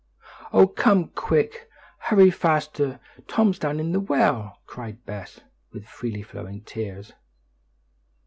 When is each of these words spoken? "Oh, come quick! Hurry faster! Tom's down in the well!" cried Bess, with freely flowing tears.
"Oh, 0.51 0.65
come 0.65 1.09
quick! 1.09 1.69
Hurry 2.05 2.31
faster! 2.31 2.99
Tom's 3.27 3.59
down 3.59 3.79
in 3.79 3.91
the 3.91 3.99
well!" 3.99 4.57
cried 4.65 5.05
Bess, 5.05 5.41
with 5.73 5.85
freely 5.85 6.23
flowing 6.23 6.63
tears. 6.63 7.13